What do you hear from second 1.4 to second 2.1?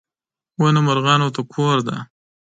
کور دی.